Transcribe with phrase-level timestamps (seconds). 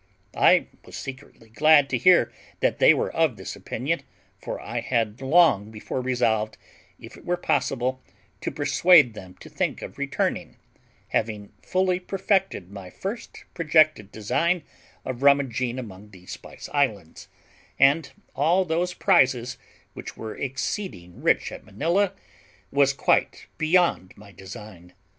[0.35, 4.01] I was secretly glad to hear that they were of this opinion,
[4.41, 6.57] for I had long before resolved,
[6.99, 8.01] if it were possible,
[8.41, 10.57] to persuade them to think of returning,
[11.09, 14.63] having fully perfected my first projected design
[15.05, 17.27] of rummaging among the Spice Islands;
[17.77, 19.59] and all those prizes,
[19.93, 22.13] which were exceeding rich at Manilla,
[22.71, 24.93] was quite beyond my design.